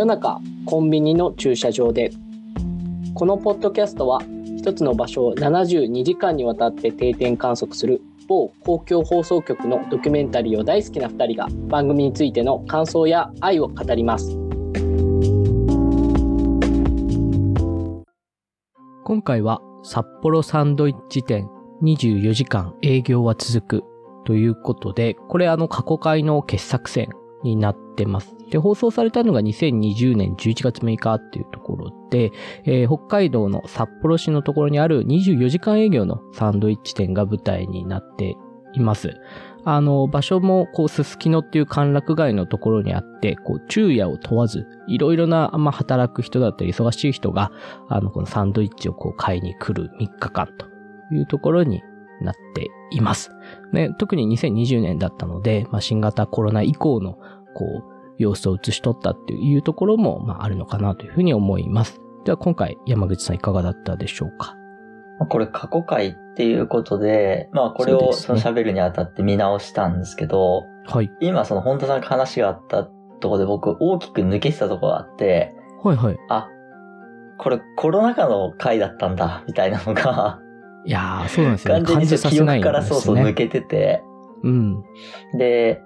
[0.00, 2.10] 夜中コンビニの駐車場で。
[3.14, 4.22] このポッドキャストは
[4.56, 14.30] 一つの場所を72時間にわたって定点観測する某公共放送局のドキュメンタリーを大好きな2人が番組についての感想や愛を語ります。
[19.04, 21.46] 今回は札幌サンドイッチ店
[21.82, 23.84] 24時間営業は続く
[24.24, 27.10] ということで、これあの過去回の傑作選
[27.42, 28.34] になっててます。
[28.50, 32.32] で、放送されたのが2020年11月6日っていうところで、
[32.64, 38.36] えー、北海道の札幌市のところにある24時間営業のサンドイッチ店が舞台になって
[38.72, 39.20] います。
[39.64, 47.52] あの、場所も、こう、すすきのっていう歓楽街のところにあって、こう、昼夜を問わず、いろいろな、まあ、働く人だったり、忙しい人が、
[47.90, 50.66] あの、このサンドイッチをこう、買いに来る3日間と
[51.14, 51.82] いうところに
[52.22, 53.32] なっています。
[53.74, 57.18] ね、特に2020年だったので、まあ、新型コロナ以降の、
[57.54, 57.89] こう、
[58.20, 62.00] 様子を映し取ったっていうところも、まあ、あるのかなというふうに思います。
[62.24, 64.56] では、今回、山口さんいかがだったでしょうか？
[65.28, 71.10] これ過去回っていうことで、まあこれをその喋るにあたって見直したんですけど、はい。
[71.20, 76.16] 今その本田さんが話があったところで僕大きく抜けてたところがあって、はいはい。
[76.30, 76.48] あ、
[77.38, 80.40] これコロナ禍の回だったんだ、みたいなのが
[80.86, 81.84] いやー、そうなんですよね。
[81.84, 84.02] 完全に記憶からそうそう抜けてて、
[84.42, 84.82] うん。
[85.36, 85.82] で、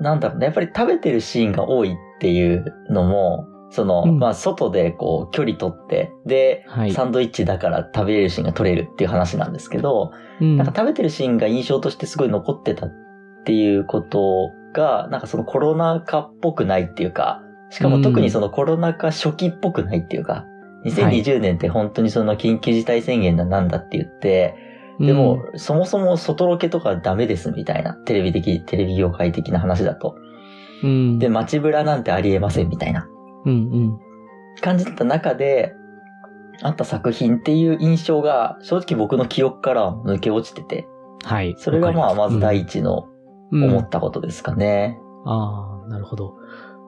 [0.00, 12.92] なんだろうね、やっぱり食べてるシーンが多いっていうのも、その、うん、まあ、外でこう、距離取って、で、はい、サンドイッチだから食べれるシーンが取れるっていう話なんですけど、うん、なんか食べてるシーンが印象としてすごい残ってたっ
[13.44, 20.46] ていうことが、なんかそのコロナ禍っぽくないっていうか、しかも特にそのコロナ禍初期っぽくないっていうか、
[20.84, 24.54] 2020年って本当にその緊急事態宣言だなんだって言って、
[25.00, 30.16] でも、そもそも外ロケとかダメですみたいな、テレビ的、テレビ業界的な話だと。
[30.82, 33.08] うん、で、街ブラなんてありえませんみたいな。
[33.44, 33.98] うんうん。
[34.60, 35.74] 感じだった中で、
[36.62, 40.86] あった作品っていう印象が、正直僕の記憶から抜け落ちてて。
[41.24, 41.54] はい。
[41.58, 43.08] それがまあ、まず第一の
[43.50, 44.98] 思ったことですかね。
[45.24, 46.34] うん、ああ、なるほど。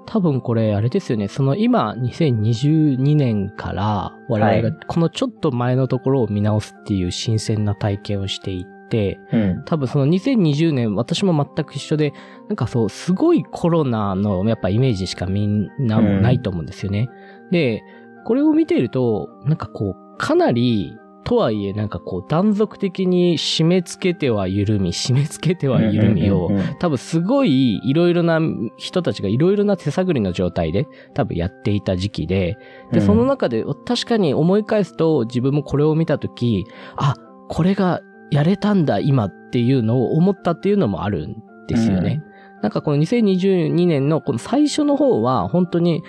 [0.07, 1.29] 多分これ、あれですよね。
[1.29, 12.13] その今、2022年から我々がこのちょっと前のところを見直すっていう新鮮な体験をしていて、うん、多分その2020年、私も全く一緒で、
[12.49, 17.09] なんかそう、すごいコロナのやっぱイメージしかみんなもないと思うんですよね。
[17.45, 17.83] うん、で、
[18.25, 20.97] これを見ていると、なんかこう、かなり
[21.27, 28.39] とはいえ、なんかこう、断続的に締め付けては緩み、 締め付けては緩みを、多分すごいいろいろな
[28.77, 32.57] 人たちがいろいろな手探りの状態で多分やっていた時期で、
[32.93, 36.65] で、その中で確かに思い返すと自分もこれを見たとき、
[36.95, 37.15] あ、
[37.49, 42.23] これがやれたんだ今っていうのを思ったっていうのもあるんですよね。
[42.57, 46.05] うん、なんかこの2022年のこの最初の方は本当に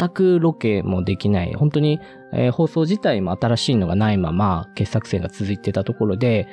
[0.00, 2.00] 全くロケもできない、本当に
[2.32, 6.48] えー、放送自体も新しいのがないまま、傑作戦が続いてたところで、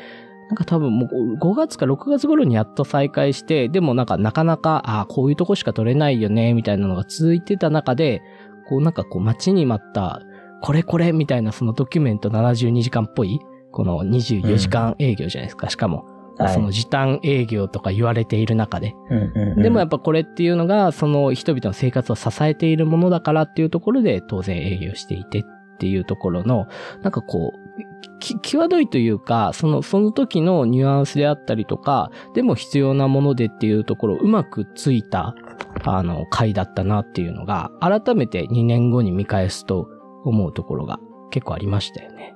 [0.50, 8.22] なんか多分もう5月か6月頃にやっと再開して、でもなんかなかなか、ああ、こういうとこしか撮れないよね、みたいなのが続いてた中で、
[8.70, 10.22] こうなんかこう待ちに待った、
[10.62, 13.40] これこれみたいなそのドキュメント72時間っぽい、
[13.72, 16.17] この24時間営業じゃないですか、うん、しかも。
[16.54, 18.94] その時短営業とか言われている中で。
[19.58, 25.44] でもやっぱこれっていうのが、その人々の生活を支えているものだからっていうところで当然営業していてっ
[25.80, 26.68] ていうところの、
[27.02, 27.68] なんかこう、
[28.20, 35.36] き、際どいというか、その、その時のニュアンスであったりとか、でも必要なものでっていうところをうまくついた、
[35.84, 39.88] あの、回だったなっていうのが、改めて2年後に見返すと
[40.26, 41.00] 思うところが
[41.32, 42.36] 結構ありましたよね。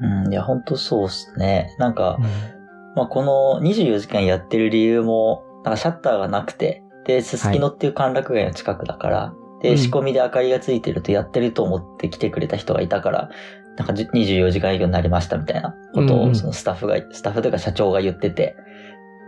[0.00, 1.74] うん、いや、ほんとそうっすね。
[1.78, 2.61] なんか、うん、
[2.94, 13.30] まあ、この24時間やってる理由も、なんかシャッターがなくて、で、すすきのっていう歓楽街の近くだから、で、仕込みで明かりがついてるとやってると思って来てくれた人がいたから、
[13.76, 18.56] なんか24時間営業になりましたみたいなことを、そのスタッフが、スタッフというか社長が言ってて、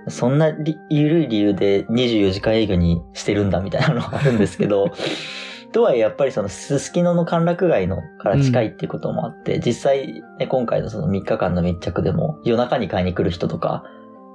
[0.09, 0.53] そんな
[0.91, 4.93] 緩い理由で24時間営業にしてるんだみたいなのがあるんですけど、
[5.75, 13.83] とはいえやっぱりそのすすきのの歓楽街のから近いっていうこともあって、うん、実際、ね、今回のその3日間の密着でも夜中に買いに来る人とか、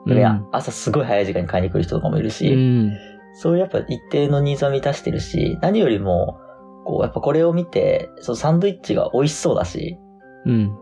[0.06, 2.91] うん、朝すごい早い時間に買いに来る人とかもいるし、うん、
[3.33, 6.39] そういうやっぱ一定のニーズを満たしてるし、何よりも、
[6.86, 9.97] こう、やっぱこれを見て、そのサンドイッチが美味しそうだし、
[10.45, 10.77] うん。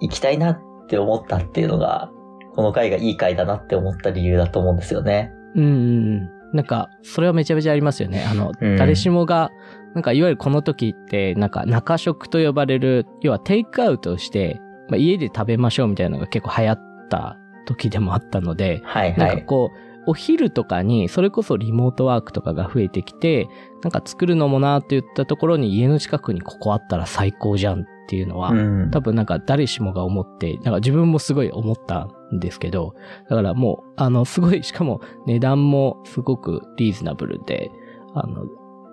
[0.00, 2.10] 行きたいなって思ったっていうのが、
[2.54, 5.32] この回がいい回だなって思った理由だと思うんですよね。
[5.54, 8.24] うんうんなんか、それはめちゃめちゃありますよね。
[8.24, 9.50] あの、うん、誰しもが、
[9.94, 19.18] なんかいわゆるこの時って、なんか中食と呼ばれる、要はテイクアウトして、まあ、家で食べましょうみたいなのが結構流行った時でもあったので、はいはい。
[19.18, 23.48] なんかこう、お昼とかに、それこそリモートワークとかが増えてきて、
[23.82, 28.56] なんか作るのもなって言ったところに家の近くにここあったら最高じゃんっていうのは、う
[28.86, 28.90] ん。
[28.90, 32.94] 多分なんか誰しもが思って、なんか自分もすごい思ったんですけど、
[33.28, 37.70] だからもう、あの、すごい、 しかも値段もすごくリーズナブルで、
[38.14, 38.44] あの、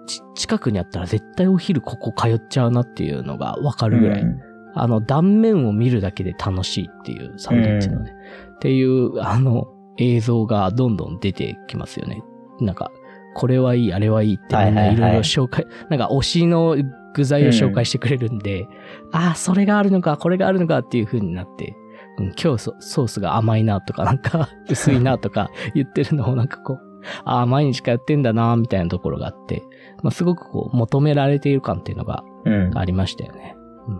[0.08, 4.40] ち近くにあったら絶対お昼ここ通っちゃうなっていうのがわかるぐらい、うん。
[4.76, 8.14] あの、断面を見るだけで楽しいっていうサンドイッチのね、
[8.56, 9.68] っていう、あの、
[9.98, 12.24] 映像がどんどん出てきますよね。
[12.62, 12.92] なんか、
[13.36, 16.76] これはいい、あれはいいってみんないろいろ紹介、なんか推しの
[17.14, 18.68] 具材を紹介してくれるんで、
[19.12, 21.76] ああ、それがあるのか、これがあるのかっていう風になって、
[22.18, 26.80] うん、今日ソソースが甘いなとか、なんか 薄いなとか言ってるのをなんかこう、
[27.26, 29.64] ああ、毎日通ってんだな、みたいなところがあって、
[30.04, 32.78] まあ、すごくこう、求められている感っていうのがうん。
[32.78, 33.56] ありましたよね。
[33.88, 34.00] うん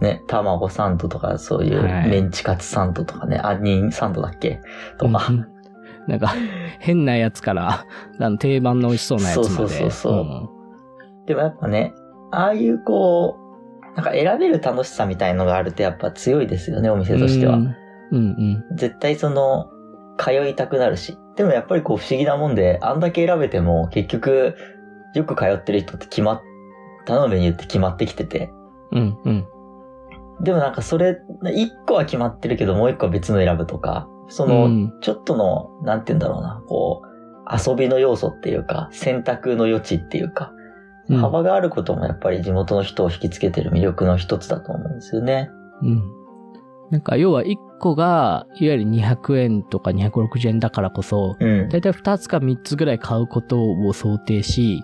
[0.00, 4.60] ね、卵サンドとか、そういうはいメンチカツサンドとかね、杏仁サンドだっけ？
[4.98, 5.26] とか。
[5.28, 5.46] うん
[6.08, 6.32] なんか、
[6.80, 7.84] 変なやつから、
[8.18, 9.48] あの定番の美味しそうなやつまで。
[9.50, 10.48] そうそうそうそうん
[11.26, 11.92] でもやっぱね、
[12.30, 17.56] ああいうこう、なんか選べる楽しさみたいのがあるとやっぱ強いですよね、お店としては。
[17.56, 17.76] うん
[18.12, 19.70] うん絶対その、
[20.18, 21.16] 通いたくなるし。
[21.36, 24.54] でもやっぱりこう不思議なもんで、あんだけ選べても結局、
[25.14, 26.42] よく通ってる人って決まっ、
[27.06, 28.50] 頼むメニューって決まってきてて。
[28.92, 29.18] うん。
[29.24, 29.46] うん
[30.38, 30.44] うん。
[30.44, 31.18] でもなんかそれ、
[31.54, 40.59] 一個は決まってるけどもう一個は別の選ぶとか、その、うんちょっとの、なんて言うんだろうな、こう、遊びの要素っていうか、選択の余地っていうか、うん
[41.16, 45.50] 幅があることもやっぱり地元の人を引きつけてる魅力の一つだと思うんですよね。
[45.82, 46.02] うん。
[46.90, 51.68] なんか、要は1個が、いわゆる200円とか260円だからこそ、うん。
[51.68, 54.82] だいたい2つか3つぐらい買うことを想定し、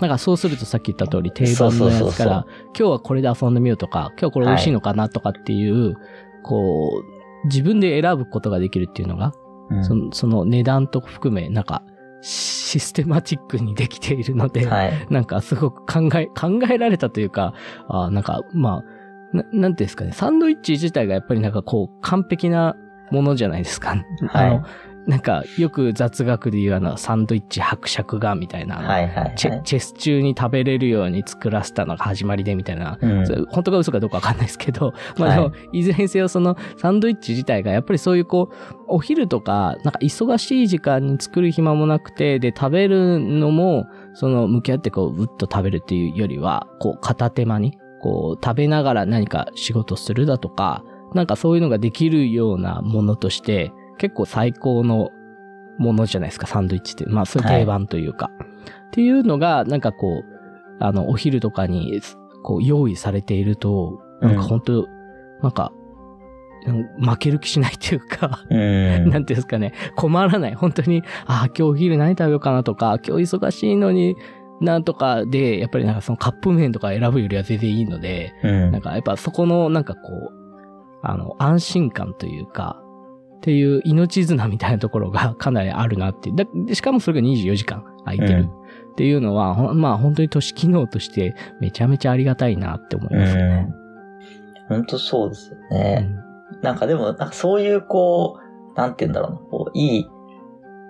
[0.00, 2.46] なんかそうするとさっき言った通り定番のやつから、
[2.78, 5.96] 今日はこれで遊んでみようとか、今日これ美味しいのかなとかっていう、
[6.42, 7.02] こ
[7.44, 9.32] う、自分で選ぶことができるっていうのが、
[9.70, 11.82] うんそのその値段と含め、なんか、
[12.26, 15.06] システマチックにできているので、はい。
[15.10, 17.54] なんかすごく考え、考えられたというか、
[17.86, 22.74] あーなんか、まあ、ななんていうんですかね、サンドイッチ自体がやっぱりなんかこう、完璧な
[23.12, 23.90] ものじゃないですか。
[23.90, 24.00] はい
[24.32, 24.64] あの、
[25.06, 29.34] なんか、よく雑学で言うあの、サンドイッチ伯爵が、みたいな、はいはい、はい。
[29.36, 33.46] チェチェス中に食べれるように作らせたのが始まりでみたいな、うん。
[33.48, 35.82] 本当か嘘かどうかわかんないですけど、 まあでも、、はい。
[35.82, 38.54] ずれにせよそのサンドイッチ自体がやっぱりそういうこう、
[38.88, 50.82] お昼とか、なんか忙しい時間に作る暇もなくて、で、食べるのも、その、向き合ってこう、うっと食べるっていうよりは、こう、片手間に、こう、食べながら何か仕事するだとか、
[51.14, 55.10] なんかそういうのができるようなものとして、結構最高の
[55.78, 57.06] ものじゃないですか、サンドイッチって。
[57.06, 58.30] まあ、そういう定番というか。
[58.88, 60.36] っていうのが、なんかこう、
[60.80, 62.00] あの、お昼とかに、
[62.42, 64.88] こう、用意されていると、なんか本当、
[65.42, 65.86] なんか、うん
[66.98, 69.10] 負ける気しないというか、うん。
[69.10, 70.54] なんていうんですかね、困らない。
[70.54, 74.16] 本当に、ああ、今日お昼何食べようかなとか、今日忙しいのに、
[74.60, 80.32] なんとかで、やっぱりなんかそのカップ麺とか選ぶよりは全然いいので、うんなんかやっぱそこのなんかこう、
[81.02, 82.82] あの、安心感というか、
[83.36, 86.36] っていう命綱みたいなところがかなりあるなっていう。
[86.36, 88.48] だでしかもそれが24時間空いてる
[88.92, 93.68] っていうのは、まあ本当に都市機能としてめちゃめちゃありがたいなって思いますよね。
[94.68, 96.00] 本当そうですようね。
[96.00, 96.26] ん
[96.62, 98.38] なんかでも、なんかそういうこ
[98.74, 100.08] う、なんて言うんだろうな、こう、いい、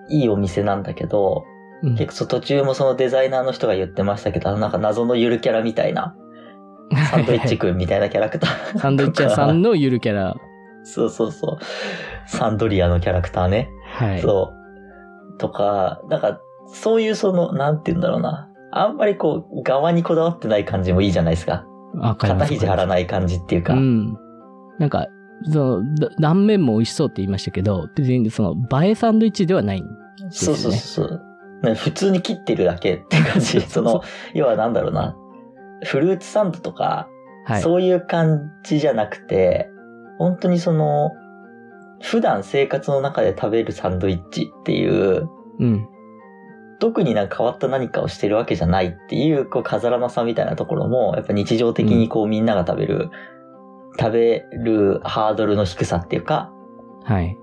[0.09, 1.43] いいお店なんだけど、
[1.83, 6.15] うん結構途中もそのデザイナーの人が言ってましたけど、あのなんか謎のゆるキャラみたいな、
[7.11, 8.79] サンドイッチくんみたいなキャラクター。
[8.79, 10.35] サンドイッチ屋さんのゆるキャラ。
[10.83, 11.57] そうそうそう。
[12.27, 13.69] サンドリアのキャラクターね。
[13.93, 14.21] はい。
[14.21, 14.53] そ
[15.35, 15.37] う。
[15.37, 18.49] とか、なんか、そういうその、なんて言うんだろうな。
[18.71, 21.65] あんまりこう、側にこだわってない感じもいいじゃないですか。
[21.95, 23.73] わかります肩肘張らない感じっていうか。
[23.73, 24.17] うん。
[24.77, 25.07] なんか、
[25.51, 29.83] その、だ断面も美味しそうって言いましたけど、別にその、映えサンドイッチではない。
[30.29, 31.21] そうそうそうそう。
[31.63, 33.61] ね普通に切ってるだけって感じ。
[33.61, 34.01] その、
[34.33, 35.15] 要はなんだろうな。
[35.85, 37.07] フルーツサンドとか、
[37.45, 37.61] はい。
[37.61, 39.69] そういう感じじゃなくて、
[40.17, 41.11] 本当にその、
[42.01, 45.87] 普段生活の中で食べるサンドイッチっていう、うん。
[46.79, 53.09] 特になんか変わった何かをしてるわけじゃないっていう、こう、飾らなさみたいなところも、やっぱ日常的にこう、みんなが食べる、
[53.99, 56.51] 食べるハードルの低さっていうか、
[57.03, 57.35] はい。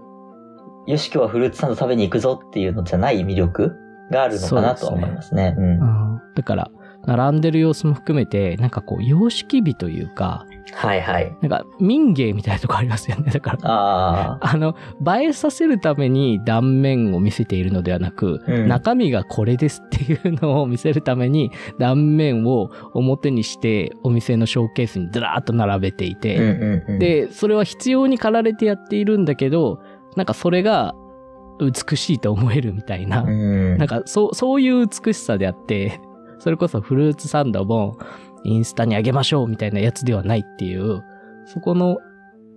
[0.86, 3.76] よし、今日はフルーツサンド食べに行くぞっていうのじゃない魅力
[4.12, 5.56] があるのかなとは思いますね。
[5.58, 5.64] うん。
[5.64, 6.70] うんだから、
[7.06, 11.36] 並んでる様子も含めて、なんかこう、様式美というか、はいはい。
[11.40, 13.30] なんか民芸みたいなとこありますよね。
[13.30, 14.50] だから、ああ。
[14.52, 14.74] あの、
[15.18, 29.80] 映えさせるために断面を見せているのではなく、うん中身がこれですっていうのを見せるために断面を表にしてお店のショーケースにずらーっと並べていて、うんうんうん、で、それは必要に駆られてやっているんだけど、
[30.16, 30.94] なんかそれが、
[31.60, 33.78] 美しいと思えるみたいな、うん。
[33.78, 36.00] なんかそう、そういう美しさであって、
[36.40, 37.96] それこそフルーツサンドも
[38.44, 41.02] インスタにあげましょうみたいなやつではないっていう、
[41.46, 41.98] そこの、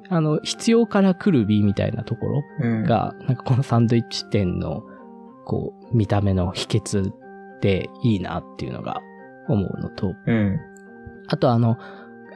[0.10, 4.84] あの、必要から来る美みたいなところうん、が、なんかこのサンドイッチ店の、
[5.46, 7.12] こう、見た目の秘訣
[7.62, 9.02] でいいなっていうのが
[9.48, 10.60] 思うのと、うん。
[11.28, 11.78] あとあの、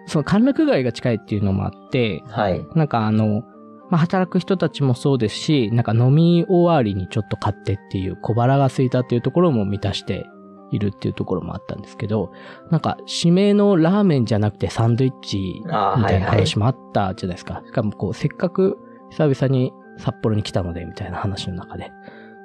[0.08, 2.66] その歓楽街が近いっていうのもあって、はい。
[2.76, 3.44] なんかあの、
[3.90, 10.26] まあ、働く人たちもそうですし、なんか飲み終わりにちょっと買ってっていう小腹が空いたっていうところも満たして
[10.72, 12.32] いるっていうところもあったんですけど、
[12.70, 16.22] なんか締めのラーメンじゃなくてサンドイッチみたいなはいはい。
[16.24, 17.62] 話もあったじゃないですか。
[17.66, 18.78] しかもこう、せっかく
[19.12, 21.92] 久々に札幌に来たので、みたいな話の中で。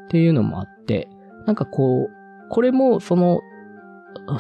[0.07, 1.09] っていうのもあって、
[1.47, 3.41] なんかこう、これもその、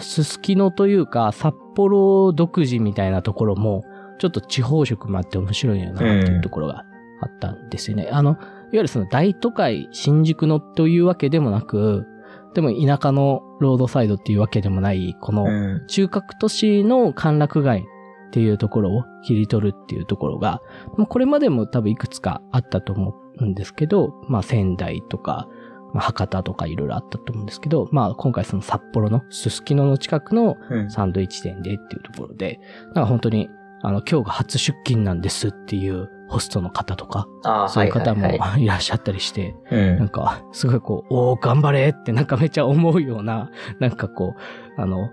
[0.01, 3.83] すすきのというか、札幌独自みたいなところも、
[4.19, 6.85] ちょっと地方色もあって面白いよなっていうところが
[7.21, 8.09] あったんですよね。
[8.11, 8.41] あの、いわ
[8.73, 12.07] ゆるその大都会、新宿のというわけでもなく、
[12.55, 15.87] でも田舎のロードサイドっていうわけでもない、この、うん。
[15.87, 20.61] 中核都市の歓楽街っていうところを切り取るっていうところが、
[20.97, 25.49] まあこれまでも多分いくつかあったと思うんですけど、まあ仙台とか、
[25.95, 30.91] まあ博多とかいろいろあったと思うんですけど、まあ今回その札幌のすすきのの近くのうん。
[30.91, 33.49] サンドイッチ店でっていうところで、なんか本当に、
[33.83, 37.29] あの、今日が初出勤なんですっていうホストの方とか、
[37.69, 39.99] そういう方もはいはいはいいらっしゃったりして、うん。
[39.99, 44.35] なんか、すごいこう、おー、頑張れってなんかめっちゃ思うような、なんかこ
[44.77, 45.11] う、あの、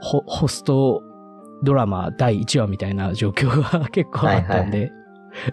[0.00, 1.02] ホ、ホスト
[1.62, 4.92] ドラマ第1話みたいな状況が 結構あったんで、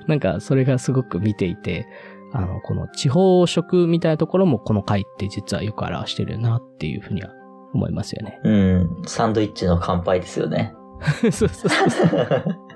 [0.07, 1.87] なんかそれがすごく見ていて、
[2.33, 7.29] あの、この地方食みたいなところもこの回って実はよく表してるなっていうふうには
[7.73, 8.39] 思いますよね。
[8.43, 8.89] うん。
[9.05, 10.73] サンドイッチの乾杯ですよね。
[11.21, 12.57] そうそうそう。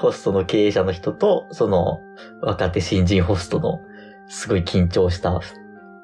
[0.00, 2.00] ホストの経営者の人と、その
[2.42, 3.80] 若手新人ホストの、
[4.28, 5.40] すごい緊張した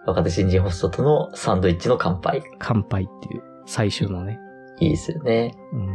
[0.06, 2.42] 若手新人ホストとのサンドイッチの乾杯。
[2.58, 4.38] 乾杯っていう最終のね。
[4.80, 5.54] いいですよね。
[5.72, 5.88] うん。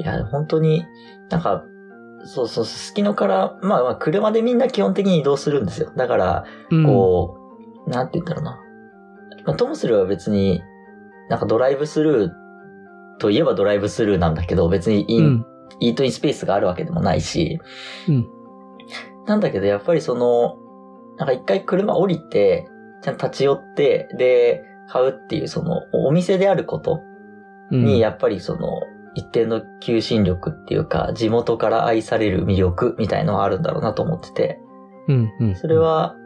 [0.00, 0.84] いや、本当に、
[1.30, 1.64] なんか、
[2.24, 5.92] そうそう、すすきのから、まあまあ、車でみんな基本的に移動するんですよ。
[5.96, 7.36] だから、うんこ
[7.86, 8.60] う、なんて言ったらな。
[9.46, 10.62] まあ、ともするは別に、
[11.28, 12.30] なんかドライブスルー
[13.18, 15.46] といえばドライブスルーなんだけど、別にイン、うん。
[15.80, 17.60] イートインスペースがあるわけでもないし、
[18.08, 18.28] うん。
[19.26, 20.56] なんだけど、やっぱりその、
[21.16, 22.68] なんか一回車降りて、
[23.02, 27.02] ちゃんと立ち寄って、で、買うっていう、その、お店であること
[27.70, 27.84] うん。
[27.84, 28.68] に、やっぱりその、
[29.14, 34.60] 一定の求心力っていうか、地元から愛される魅力みたいのはあるんだろうなと思ってて、
[35.08, 35.32] うん。
[35.40, 35.56] うん。
[35.56, 36.16] それ、は、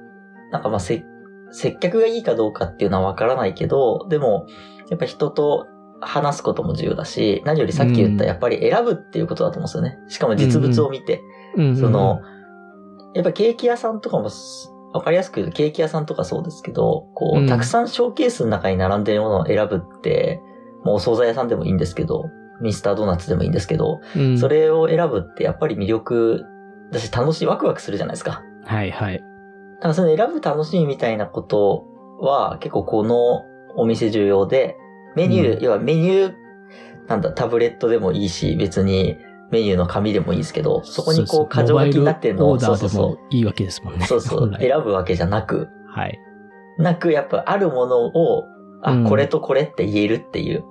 [0.53, 1.05] なんかまあ、せ、
[1.51, 4.47] 接客がいいかどうかっていうのはわからないけど、でも、
[4.91, 5.67] やっぱ人と
[6.03, 9.99] 話すことも重要だし、何よりさっき言ったうんやっぱり選ぶっていうことだと思うんですよね。
[10.09, 11.23] しかも実物を見て。
[11.57, 12.21] うん、その、
[13.15, 20.41] やっぱケーキ屋さんとかもす、わかりやすく言うとケーキ屋さんとかそうですけど、こう、うんたくさんショーケースの中に並んでいるものを選ぶって、
[20.85, 22.25] もうお惣菜屋さんでもいいんですけど、
[22.61, 26.45] ミスタードーナツでもいいんですけど、うん、それを選ぶってやっぱり魅力
[26.93, 28.43] だし楽しい、ワクワクするじゃないですか。
[28.65, 29.19] はいはい。
[29.19, 29.21] だ
[29.83, 31.85] からその選ぶ楽しみみたいなこと
[32.21, 33.43] は結構この
[33.77, 34.77] お店重要で、
[35.17, 36.35] メニュー、うん要はメニュー、
[37.09, 39.19] なんだ、タブレットでもいいし、別に
[39.51, 44.07] メニューの紙でもいいですけど、そこにこう、箇条書きになってるのを、そうそうそういいわけですもんね。
[44.07, 46.19] そうそう選ぶわけじゃなく、はい。
[46.79, 48.45] なく、やっぱあるものを、
[48.83, 50.65] あ、うんこれとこれって言えるっていう。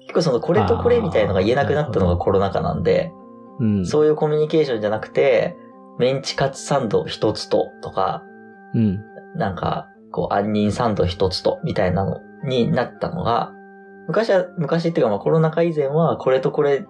[0.00, 3.12] 結構そのこれとこれみたいのが言えなくなったのがコロナ禍なんで、
[3.60, 3.86] うん。
[3.86, 5.56] そういうコミュニケーションじゃなくて、
[5.98, 8.24] メンチカツサンド一つと、とか、
[8.74, 9.00] うん。
[9.36, 13.52] なんか、こう、杏仁サンド一つと、みたいなのになったのが、
[14.08, 16.86] 昔は、昔っていうかまあコロナ禍以前は、これとこれ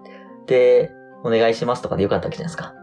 [0.47, 0.91] で
[1.23, 2.73] お願いしますとかでよかったわけじゃないですか。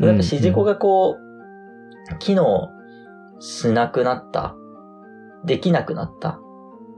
[0.00, 2.70] やっぱ指示語がこう、機能
[3.40, 4.56] しなくなった、
[5.44, 6.52] できなくなった、うん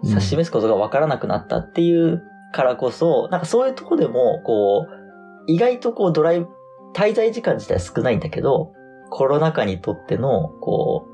[0.07, 2.23] 指し示すことがわからなくなったっていう
[2.53, 5.05] からこそ、なんかそういうとこでも、こう、
[5.47, 6.49] 意外とこうドライブ、
[6.95, 8.73] 滞在時間自体少ないんだけど、
[9.11, 11.09] コロナ禍にとっての、こ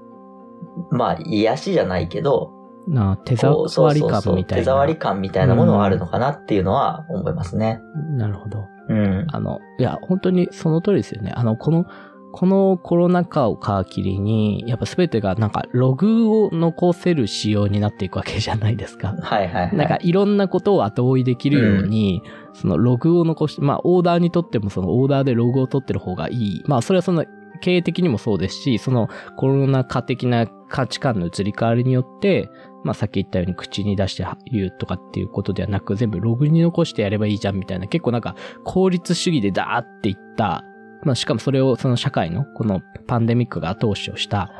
[0.90, 2.52] う、まあ、癒しじゃないけど、
[2.88, 4.62] な手触り感みたいな。
[4.62, 7.80] 手触り感みたいなものはあるのかなっていうのは思いますね。
[8.16, 8.66] なるほど。
[8.88, 9.26] うん。
[9.30, 11.32] あの、いや、本当にその通りですよね。
[11.34, 11.87] あの、この、
[12.32, 19.16] このコロナ禍を皮切りに、やっぱ全てがなんかログを残せる仕様になっていくわけじゃないですか。
[19.20, 19.76] はいはいはい。
[19.76, 22.22] なんかいろんなことを後追いできるように、
[22.52, 26.62] そのログを残し、まあオーダーにとってもそのオーダーでログを取ってる方がいい。
[26.66, 27.25] まあそれはその
[27.60, 32.49] 経営的にもそうですし、そのコロナ禍的な価値観の移り変わりによって、
[32.84, 40.64] まあさっき言ったように口に出して言うとかっていうことではなく、全部ログに残してやればいいじゃんみたいな、結構なんか効率主義でダーっていった、
[41.04, 44.50] まあしかもそれをその社会のこのパンデミックが後押しをした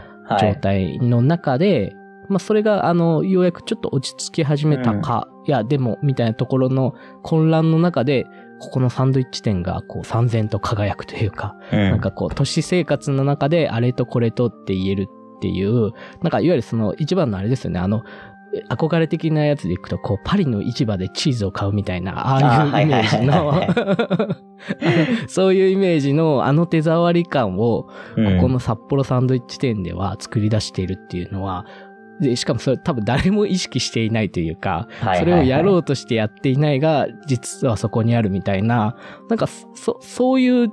[0.41, 1.95] 状態の中で、
[2.29, 8.27] まあそれがあの、ようやくちょっと落ち着き始めたか、いや、でも、みたいなところの混乱の中で、
[8.61, 11.79] ここのサンドイッチ店がこう三然と輝くというか、うん。
[11.79, 15.09] なんかこう、都市生活の中であれとこれとって言える
[15.41, 15.93] っていう、
[16.23, 18.03] なんかいわゆるその一番のあれですよね、あの、
[18.69, 23.63] 憧れ的なやつでいくと、こう、パリの市場でチーズを買うみたいな、ああいうイメージの
[25.29, 31.65] そういうイメージのあの手触り感を、うんここの札幌サンドイッチ店では作り出しているっていうのは、
[32.21, 35.77] で、しかもそれ多分誰も意識していないというか、それをやろう。
[35.79, 38.97] うとしてやっていないが、実はそこにあるみたいな、
[39.31, 40.69] なんか、そ、そういう、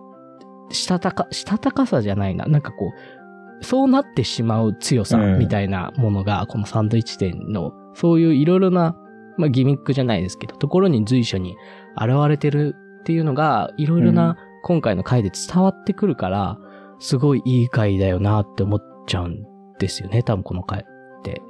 [0.70, 2.46] したたか、したたかさじゃないな。
[2.46, 3.17] なんかこう、
[3.62, 8.96] そうなってしまう強さうんみたいなものが、このサンドイッチ店の、そういういろいろな、
[9.38, 11.56] まあギミックじゃないですけど、ところに随所に
[11.96, 16.58] 現れてるっていうのが、いろいろうんな今回の回で伝わってくるから、
[17.00, 19.44] すごいいい回だよなって思っちゃうん
[19.80, 20.84] ですよね、多分この回っ
[21.24, 21.42] て。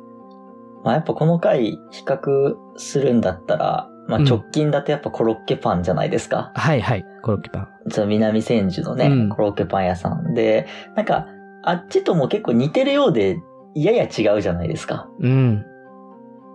[0.83, 6.51] まあやっぱこの回比較するんだったら、まあうん直近だとやっぱコロッケパンじゃないですか。
[6.55, 8.07] はいはい、コロッケパン。
[8.07, 11.27] 南千住のね、うんコロッケパン屋さんで、なんか、
[11.67, 13.41] あっちとも結構似てるようで、
[13.75, 15.09] やや違うじゃないですか。
[15.19, 15.65] うん。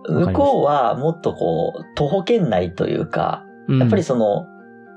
[0.09, 4.45] 向こうはもっとこう、徒歩圏内というか、うんやっぱりその、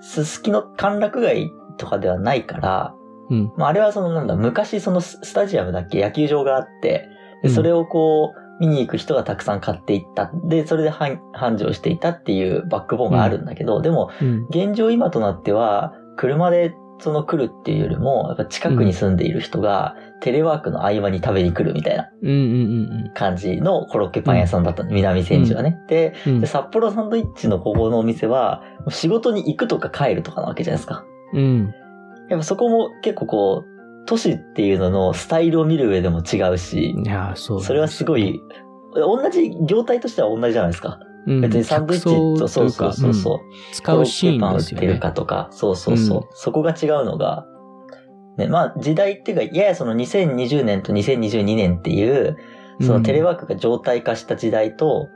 [0.00, 2.94] すすきの歓楽街とかではないから、
[3.28, 3.52] うん。
[3.56, 7.08] まあ、あれはそのなんだ、昔そのススタジアムだっけ野球場があって、
[7.42, 10.30] でうんそれをこう、見に行く人がたくさん買っていった。
[10.44, 14.46] で、それで繁繁盛していたっていうバックボーンがあるんだけど、でも、うん。
[14.49, 22.11] 現状今となっては、車でその来るっていうよりも、やっぱ近くに住んでいる人が、テレワークの合間に食べに来るみたいな
[23.14, 25.78] 感じのコロッケパン屋さんだったの、南千住はね。
[25.88, 26.14] で。
[26.46, 31.04] 札幌サンドイッチのここのお店は、仕事に行くとか帰るとかなわけじゃないですか。
[31.32, 31.75] うん。
[32.28, 37.62] やっぱそこも結構こう、都市っていうののスタイルを見る上でも違うし、いやー、そう。
[37.62, 38.40] それはすごい、
[38.94, 41.00] 同じ業態としては同じじゃないですか。
[41.26, 43.35] うん、別にサンドイッチと、そうそうそうそう。
[43.35, 43.40] うん
[43.72, 44.98] 使うシーンですよコロッケパン売ってるね。
[45.00, 46.18] かとか、そうそうそう。
[46.18, 47.46] うんそこが違うのが、
[48.37, 52.37] ね、まあ時代っていうか、ややその2020年と2022年っていう、
[52.81, 55.09] そのテレワークが常態化した時代と、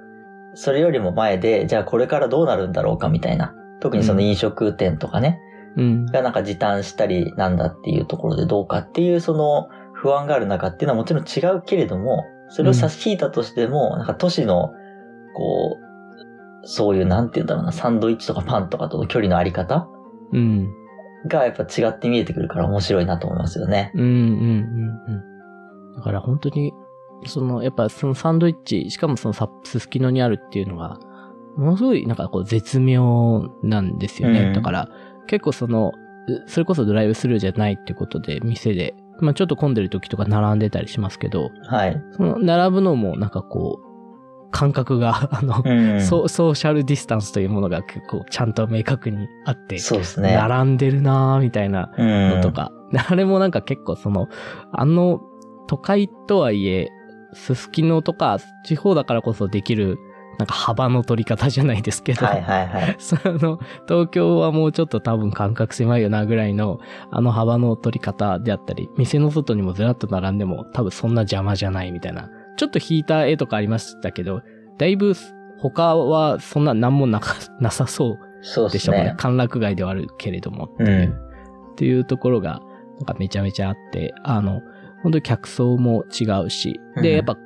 [0.55, 3.55] それよりも前で、じゃあこれからどうなるんだろうかみたいな。
[3.81, 5.39] 特にその飲食店とかね、
[5.77, 6.07] うん。
[6.07, 14.73] がなんか時短したりなんだっていうところでどうかっていうその不安がある中っていうのはもちろん違うけれども、それを差し引いたとしても、なんか都市の、
[15.35, 15.79] こ
[16.63, 19.89] う、そういうなんて言うんだろうな、サンドイッチとかパンとかとの距離のあり方
[20.33, 20.75] うん。
[21.27, 23.93] がやっぱ違って見えてくるから面白いなと思いますよね。
[23.95, 24.03] うん。
[24.03, 24.09] うん。
[24.09, 25.15] うん。
[25.93, 25.97] うん。
[25.97, 26.73] だから本当に、
[27.27, 30.99] その、やっぱそのサンドイッチ、しかもそのサススキノにあるっていうのが、
[31.57, 34.41] ものすごいなんかこう絶妙なんですよね。
[34.41, 34.89] うんだから、
[35.27, 35.93] 結構その、
[36.29, 42.03] うそれこそドライブスルーじゃないってことで、店で、まあちょっと混んでる時とか並んでたりしますけど、はい。
[42.17, 43.90] その並ぶのもなんかこう、
[44.51, 46.01] 感覚が、 あの、うん。
[46.01, 50.35] ソソーシャルディスタンスというものが結構ちゃんと明確にあって、そうですね。
[50.35, 52.31] 並んでるなーみたいなうん。
[52.31, 52.73] のとか、
[53.09, 54.29] あれもなんか結構その、
[54.73, 55.21] あの、
[55.69, 56.89] 都会とはいえ、
[57.33, 59.99] すすきのとか地方だからこそできる、
[60.39, 62.97] なんか幅の取り方じゃないですけど、はいはいはい。
[62.99, 66.79] その、東京はもうちょっと多分感覚狭いよなぐらいの、
[67.11, 72.29] あの幅の取り方であったり、店の外にもずらっと並んでも多分そんな邪魔じゃないみたいな。
[72.61, 74.43] ちょっと引いた絵とかありましたけど、
[74.77, 75.15] だいぶ
[75.57, 78.19] 他はそんな何もなか、なさそう
[78.69, 79.01] ででしょうね。
[79.01, 79.15] すね。
[79.17, 81.13] 歓楽街ではあるけれどもってういう、ん。
[81.73, 82.61] っていうところが、
[82.99, 84.61] なんかめちゃめちゃあって、あの、
[85.03, 87.39] 本当に客層も違うし、で、うんやっぱ、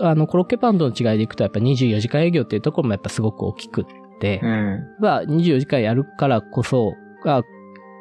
[0.00, 3.84] あの、コロッケパンとの違いでいくと、やっぱ24時間営業っていうところもやっぱすごく大きくっ
[4.20, 4.86] て、うん。
[5.00, 7.42] は24時間やるからこそ、が、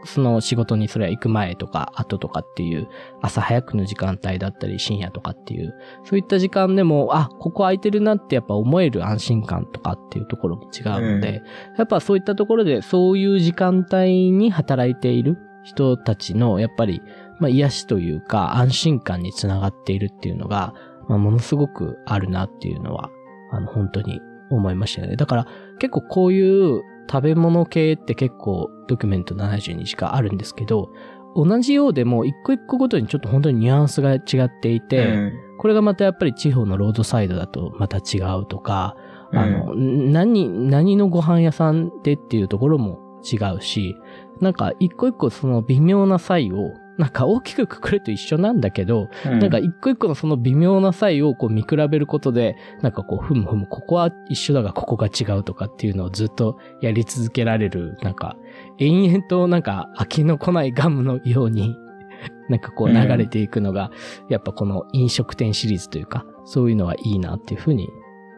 [0.06, 2.88] その仕事にそれは行く前とか後とかっていう
[3.22, 11.42] 朝早くの時間帯だったり深夜とかっていうそういった時間でもあここ空いてるなってやっぱ思える安心感とかっていうところも違うので、
[11.78, 17.02] やっぱそういったところでそういう時間帯に働いている人たちのやっぱり
[17.40, 20.74] まあ癒しというか安心感につながっているっていうのが、
[21.10, 23.10] まあ、ものすごくあるなっていうのは
[23.52, 25.16] あの本当に思いましたよね。
[25.16, 25.48] だから
[25.80, 30.90] 結構こういう食べ物系って結構ドキュメント72時間あるんですけど、
[31.36, 35.34] 同じようでも一個一個ごとにちょっと本当にニュアンスが違っていて、うん。
[35.58, 38.96] これがまたやっぱり地方のロードサイドだとまた違うとか、
[39.32, 39.40] うん。
[39.40, 43.96] あの、何、何のご飯屋さんでっていうところも違うし、
[44.40, 58.38] なんか一個一個その微妙な差異を、なんか大きくくくると一緒なんだけど、うんなんか一個一個のその微妙な差異をこう見比べることで、なんかこう、ふむふむ、ここは一緒だがここが違うとかっていうのをずっとやり続けられる、なんか、
[58.80, 61.76] 延々となんか飽きのこないガムのように、
[62.50, 63.92] なんかこう流れていくのが、
[64.30, 67.90] やっぱこの飲食店シリーズというか、そういうのはいいなっていうふうに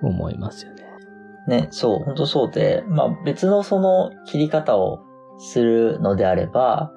[0.02, 0.78] 思いますよね。
[1.48, 5.00] ね、そう、本当そうで、まあ別のその切り方を
[5.38, 6.92] するのであれば、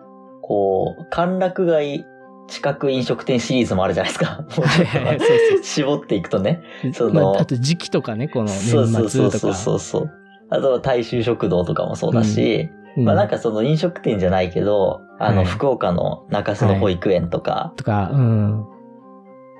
[0.50, 2.04] こう、歓楽街
[2.48, 4.44] 近く飲食店シリーズもあるじゃないですか。
[4.48, 6.60] はいはいはい、そうそう絞っていくとね。
[6.92, 8.90] そのまあ、あと時期とかね、この年末とか。
[8.90, 10.10] そうそうそうそう。
[10.48, 18.66] あとは大衆食堂とかもそうだし、うんまあなんかその飲食店じゃないけど、あのはい福岡の中洲の保育園とか、とか、うん。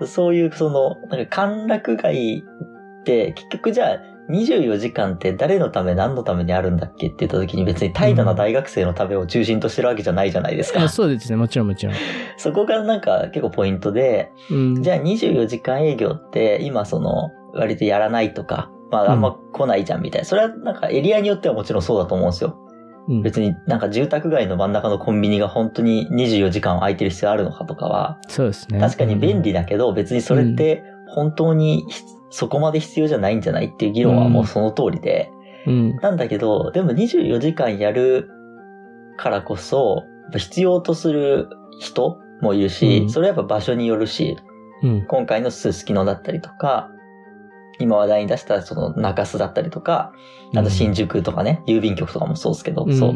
[0.07, 2.43] そういうその、なんか歓楽街
[3.03, 3.99] って結局じゃあ
[4.31, 10.85] 24時間って誰のため何のためにあるんだっけって言った時に別に怠惰な大学生のためを中心としてるわけじゃないじゃないですか。
[10.85, 11.95] あそうですね、もちろんもちろん。
[12.37, 14.83] そこがなんか結構ポイントで、うん。
[14.83, 20.25] じゃあ24時間営業って今その割とやらないとか、まああんま来ないじゃんみたいな。
[20.27, 22.57] それはなんかエリアによってはもちろんそうだと思うんですよ。
[23.09, 28.79] うん、別になんか住宅街の真ん中のコンビニが本当に24時間空いてる必要あるのかとかは、そうですね。
[28.79, 35.31] 確かに便利だけど別にそれって本当にひそこまで必要じゃないんじゃないっていう議論はもうその通りで、
[35.67, 35.97] うん。
[35.97, 38.31] なんだけど、でも24時間やる
[39.17, 40.05] からこそ、
[40.37, 41.49] 必要とする
[41.81, 44.37] 人もいるし、うんそれはやっぱ場所によるし、
[44.83, 45.07] うん。
[45.07, 46.91] 今回のススキノだったりとか、
[47.79, 50.13] 今話題に出したその中洲だったりとか、
[50.55, 52.97] あと新宿とかね、郵便局とかもそうですけど、うん。
[52.97, 53.13] そう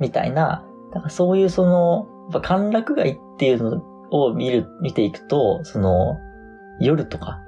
[0.00, 6.18] みたいな、だからそういうその、やっぱ歓楽街っていうのを見る、見ていくと、その、
[6.80, 7.40] 夜とか、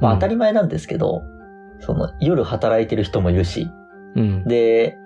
[0.00, 1.22] まあ当たり前なんですけど、
[1.80, 3.70] その夜働いてる人もいるし、
[4.14, 4.44] うん。
[4.44, 4.96] で、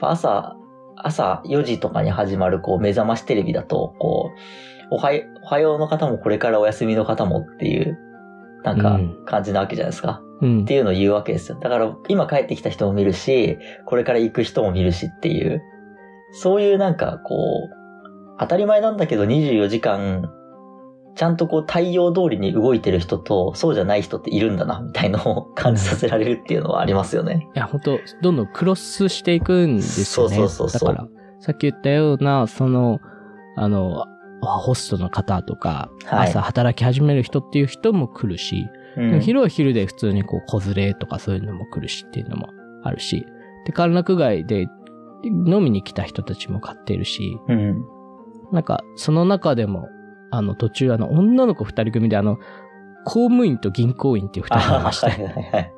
[0.00, 0.56] 朝、
[0.96, 4.30] 朝4時とかに始まるこう目覚ましテレビだと、こ
[4.90, 7.98] う、おはよおはようの方もこれからお休みの方もっていう、
[8.62, 10.22] なんかうん感じなわけじゃないですか。
[10.40, 11.58] うんっていうのを言うわけですよ。
[11.60, 15.62] だから今帰ってきた人も見るし、これから行く人も見るしっていう、
[16.32, 20.32] そういうなんかこう、当たり前なんだけど24時間、
[21.14, 27.48] ちゃんとこう太陽通りに動いてる人とそうじゃない人っているんだな、みたいのを感じさせられるっていうのはありますよね。
[27.54, 30.36] いや、本当どんどんクロスしていくんですよね。
[30.36, 31.08] そうそうそうそうだから、
[31.40, 33.00] さっき言ったような、その、
[33.56, 34.06] あの、
[34.40, 38.66] ホストの方とか、はい朝働き始める人っていう人も来るし、
[39.20, 42.48] 昼は昼で普通にこう、子連れとかそういうのも来るしっていうのも
[42.82, 43.26] あるし、
[43.66, 44.66] で、歓楽街で
[45.24, 47.84] 飲みに来た人たちも買ってるし、うん。
[48.52, 49.88] なんか、その中でも、
[50.30, 52.38] あの、途中あの、女の子二人組であの、
[53.04, 55.72] 公務員と銀行員っていう二人がいましたはいはいはい。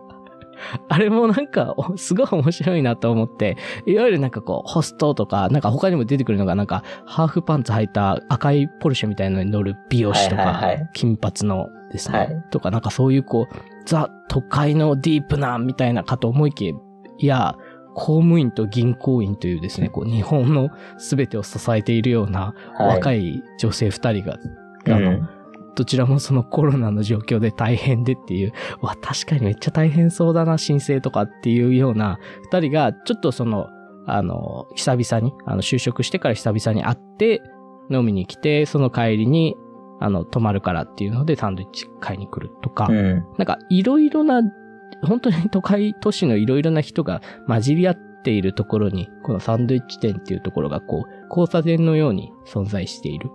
[0.89, 3.57] あれもなんか、おすごい面白いなと思って、
[3.87, 10.61] いわゆるなんかこう、ホストとか、なんか他にも出てくるのが、なんか、ハーフパンツ履いた赤いポルシェみたいなのに乗る美容師とか、
[10.95, 12.45] 金髪のですね、はい。
[12.51, 13.55] とか、なんかそういうこう、
[13.85, 16.75] ザ、都会のディープな、みたいなかと思いき
[17.19, 17.57] や、
[17.97, 23.27] 公務員と銀行員というですね、こう、日本の全てを支えているような、若い。
[23.27, 25.29] い女性二人が、うあの、ん。
[25.75, 32.19] どちらもそのコロナの状況で大変でっていう、わ、確かにめっちゃ大変そうだな、申請とかっていうような
[32.51, 33.69] 二人が、ちょっとその、
[34.07, 37.43] あの、久々に、あの、就職してから久々に会って、
[37.91, 39.57] 飲みに来て、その帰りに、
[40.01, 43.25] あの、泊まるからっていうのでサンドイッチ買いに来るとか、うん。
[43.39, 44.43] なんかいろいろな、
[45.03, 53.31] 本当に都会都市のいろいろな人が混じり合っているところに、このサンドイッチ店っていうところがこう、交差点のように存在している。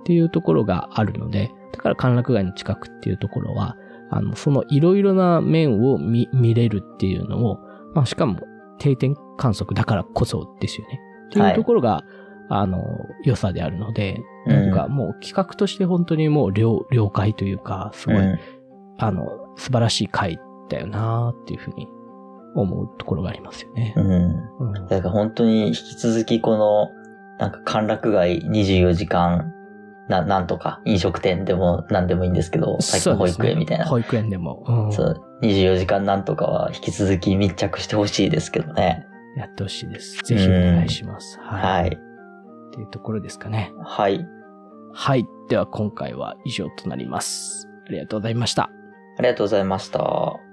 [0.00, 3.76] っていうところがあるので、だから歓楽街の近くっていうところは、
[4.10, 7.58] あの、そのいろいろな面を見、見れるっていうのを、
[7.94, 8.40] まあしかも
[8.78, 11.00] 定点観測だからこそですよね。
[11.26, 12.04] っていうところが、
[12.48, 12.82] あの、
[13.24, 14.70] 良さであるので、うん。
[14.70, 18.38] なんかもう企画として本当にもう了了解というか、すごい、うん。
[18.98, 19.26] あの、
[19.56, 21.88] 素晴らしい回だよなーっていうふうに
[22.54, 23.94] 思うところがありますよね。
[23.96, 24.06] うん。
[24.60, 26.88] うんだから本当に引き続きこの、
[27.38, 29.52] なんか歓楽街24時間、
[30.08, 33.86] な、なんとか飲食店でも何でもいいんですけど、最近保育園みたいな。
[33.86, 39.06] 保育園でも、うんそう、24時間なんとかは引き続き密着してほしいですけどね。
[39.36, 40.18] やってほしいです。
[40.24, 41.38] ぜひお願いします。
[41.40, 41.82] はい。
[41.82, 41.88] はい。
[41.88, 43.72] っていうところですかね。
[43.82, 44.26] はい。
[44.92, 45.26] はい。
[45.48, 47.68] では今回は以上となります。
[47.86, 48.70] ありがとうございました。
[49.18, 50.51] ありがとうございました。